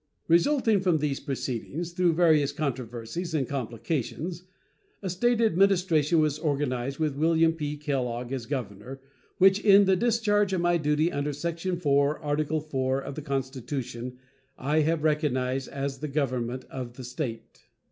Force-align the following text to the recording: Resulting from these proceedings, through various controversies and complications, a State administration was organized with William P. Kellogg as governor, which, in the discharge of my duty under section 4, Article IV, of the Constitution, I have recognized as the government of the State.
Resulting 0.27 0.79
from 0.79 0.97
these 0.97 1.19
proceedings, 1.19 1.91
through 1.93 2.13
various 2.13 2.51
controversies 2.51 3.35
and 3.35 3.47
complications, 3.47 4.45
a 5.03 5.11
State 5.11 5.39
administration 5.39 6.17
was 6.17 6.39
organized 6.39 6.97
with 6.97 7.15
William 7.19 7.53
P. 7.53 7.77
Kellogg 7.77 8.31
as 8.31 8.47
governor, 8.47 8.99
which, 9.37 9.59
in 9.59 9.85
the 9.85 9.95
discharge 9.95 10.53
of 10.53 10.61
my 10.61 10.77
duty 10.77 11.11
under 11.11 11.33
section 11.33 11.77
4, 11.77 12.17
Article 12.17 12.57
IV, 12.57 13.05
of 13.05 13.13
the 13.13 13.21
Constitution, 13.21 14.17
I 14.57 14.79
have 14.79 15.03
recognized 15.03 15.69
as 15.69 15.99
the 15.99 16.07
government 16.07 16.63
of 16.65 16.93
the 16.93 17.03
State. 17.03 17.67